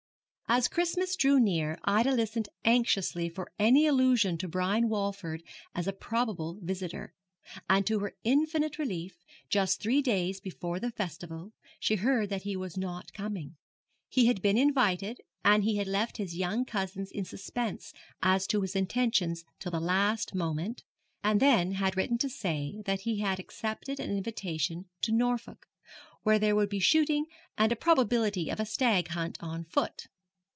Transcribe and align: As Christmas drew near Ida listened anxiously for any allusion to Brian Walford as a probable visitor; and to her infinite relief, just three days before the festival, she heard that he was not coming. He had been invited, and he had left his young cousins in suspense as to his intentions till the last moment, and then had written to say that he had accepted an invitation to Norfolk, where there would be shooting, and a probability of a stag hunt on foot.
As 0.53 0.67
Christmas 0.67 1.15
drew 1.15 1.39
near 1.39 1.77
Ida 1.85 2.11
listened 2.11 2.49
anxiously 2.65 3.29
for 3.29 3.53
any 3.57 3.87
allusion 3.87 4.37
to 4.39 4.49
Brian 4.49 4.89
Walford 4.89 5.41
as 5.73 5.87
a 5.87 5.93
probable 5.93 6.59
visitor; 6.61 7.13
and 7.69 7.87
to 7.87 7.99
her 7.99 8.17
infinite 8.25 8.77
relief, 8.77 9.15
just 9.47 9.79
three 9.81 10.01
days 10.01 10.41
before 10.41 10.77
the 10.77 10.91
festival, 10.91 11.53
she 11.79 11.95
heard 11.95 12.27
that 12.31 12.41
he 12.41 12.57
was 12.57 12.75
not 12.75 13.13
coming. 13.13 13.55
He 14.09 14.25
had 14.25 14.41
been 14.41 14.57
invited, 14.57 15.21
and 15.45 15.63
he 15.63 15.77
had 15.77 15.87
left 15.87 16.17
his 16.17 16.35
young 16.35 16.65
cousins 16.65 17.11
in 17.13 17.23
suspense 17.23 17.93
as 18.21 18.45
to 18.47 18.59
his 18.59 18.75
intentions 18.75 19.45
till 19.57 19.71
the 19.71 19.79
last 19.79 20.35
moment, 20.35 20.83
and 21.23 21.39
then 21.39 21.75
had 21.75 21.95
written 21.95 22.17
to 22.17 22.29
say 22.29 22.75
that 22.85 23.01
he 23.01 23.19
had 23.19 23.39
accepted 23.39 24.01
an 24.01 24.11
invitation 24.11 24.83
to 25.03 25.13
Norfolk, 25.13 25.65
where 26.23 26.39
there 26.39 26.57
would 26.57 26.69
be 26.69 26.79
shooting, 26.81 27.23
and 27.57 27.71
a 27.71 27.75
probability 27.77 28.49
of 28.49 28.59
a 28.59 28.65
stag 28.65 29.07
hunt 29.07 29.37
on 29.41 29.63
foot. 29.63 30.09